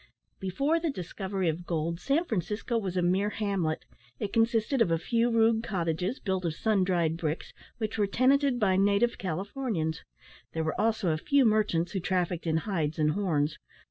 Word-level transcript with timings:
Before 0.39 0.79
the 0.79 0.89
discovery 0.89 1.47
of 1.47 1.67
gold, 1.67 1.99
San 1.99 2.25
Francisco 2.25 2.75
was 2.79 2.97
a 2.97 3.03
mere 3.03 3.29
hamlet. 3.29 3.85
It 4.17 4.33
consisted 4.33 4.81
of 4.81 4.89
a 4.89 4.97
few 4.97 5.29
rude 5.29 5.61
cottages, 5.61 6.19
built 6.19 6.43
of 6.43 6.55
sun 6.55 6.83
dried 6.83 7.17
bricks, 7.17 7.53
which 7.77 7.99
were 7.99 8.07
tenanted 8.07 8.59
by 8.59 8.77
native 8.77 9.19
Californians; 9.19 10.01
there 10.53 10.63
were 10.63 10.81
also 10.81 11.11
a 11.11 11.17
few 11.19 11.45
merchants 11.45 11.91
who 11.91 11.99
trafficked 11.99 12.47
in 12.47 12.57
hides 12.65 12.97
and 12.97 13.11
horns. 13.11 13.59